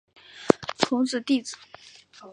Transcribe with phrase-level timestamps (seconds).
[0.79, 1.55] 孔子弟子。